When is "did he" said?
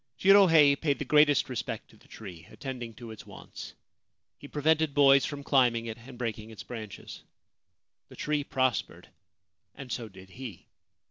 10.09-10.65